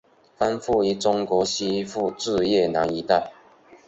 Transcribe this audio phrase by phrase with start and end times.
[0.35, 3.31] 分布于中国西部至越南一带。